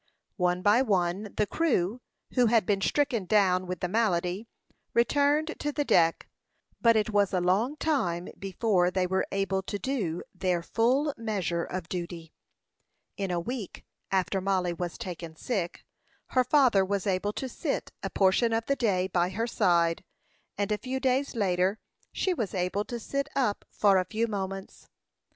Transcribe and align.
One 0.37 0.63
by 0.63 0.81
one 0.81 1.31
the 1.37 1.45
crew, 1.45 2.01
who 2.33 2.47
had 2.47 2.65
been 2.65 2.81
stricken 2.81 3.25
down 3.25 3.67
with 3.67 3.81
the 3.81 3.87
malady, 3.87 4.47
returned 4.95 5.53
to 5.59 5.71
the 5.71 5.85
deck; 5.85 6.27
but 6.81 6.95
it 6.95 7.11
was 7.11 7.33
a 7.33 7.39
long 7.39 7.75
time 7.75 8.29
before 8.39 8.89
they 8.89 9.05
were 9.05 9.27
able 9.31 9.61
to 9.61 9.77
do 9.77 10.23
their 10.33 10.63
full 10.63 11.13
measure 11.17 11.63
of 11.63 11.87
duty. 11.87 12.33
In 13.15 13.29
a 13.29 13.39
week 13.39 13.85
after 14.11 14.41
Mollie 14.41 14.73
was 14.73 14.97
taken 14.97 15.35
sick, 15.35 15.85
her 16.29 16.43
father 16.43 16.83
was 16.83 17.05
able 17.05 17.33
to 17.33 17.47
sit 17.47 17.91
a 18.01 18.09
portion 18.09 18.53
of 18.53 18.65
the 18.65 18.75
day 18.75 19.05
by 19.05 19.29
her 19.29 19.45
side; 19.45 20.03
and 20.57 20.71
a 20.71 20.79
few 20.79 20.99
days 20.99 21.35
later, 21.35 21.77
she 22.11 22.33
was 22.33 22.55
able 22.55 22.85
to 22.85 22.99
sit 22.99 23.29
up 23.35 23.65
for 23.69 23.99
a 23.99 24.05
few 24.05 24.25
moments. 24.25 24.87